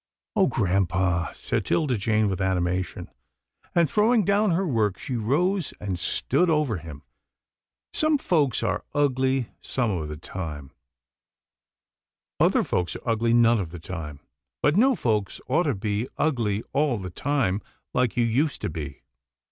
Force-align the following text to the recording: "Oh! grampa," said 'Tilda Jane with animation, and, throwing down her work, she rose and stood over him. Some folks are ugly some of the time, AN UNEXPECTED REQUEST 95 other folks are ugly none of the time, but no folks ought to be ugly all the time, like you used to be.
"Oh! 0.35 0.47
grampa," 0.47 1.29
said 1.35 1.63
'Tilda 1.63 1.95
Jane 1.95 2.27
with 2.27 2.41
animation, 2.41 3.11
and, 3.75 3.87
throwing 3.87 4.25
down 4.25 4.49
her 4.49 4.65
work, 4.65 4.97
she 4.97 5.15
rose 5.15 5.75
and 5.79 5.99
stood 5.99 6.49
over 6.49 6.77
him. 6.77 7.03
Some 7.93 8.17
folks 8.17 8.63
are 8.63 8.83
ugly 8.95 9.49
some 9.59 9.91
of 9.91 10.09
the 10.09 10.17
time, 10.17 10.71
AN 12.39 12.45
UNEXPECTED 12.47 12.55
REQUEST 12.55 12.55
95 12.55 12.55
other 12.55 12.63
folks 12.67 12.95
are 12.95 13.11
ugly 13.11 13.33
none 13.35 13.59
of 13.59 13.69
the 13.69 13.77
time, 13.79 14.19
but 14.63 14.75
no 14.75 14.95
folks 14.95 15.39
ought 15.47 15.63
to 15.69 15.75
be 15.75 16.07
ugly 16.17 16.63
all 16.73 16.97
the 16.97 17.11
time, 17.11 17.61
like 17.93 18.17
you 18.17 18.23
used 18.25 18.59
to 18.61 18.71
be. 18.71 19.03